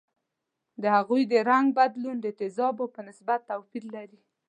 [0.81, 4.19] د هغوي د رنګ بدلون د تیزابو په نسبت توپیر لري.